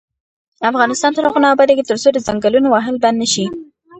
[0.69, 3.45] افغانستان تر هغو نه ابادیږي، ترڅو د ځنګلونو وهل بند نشي.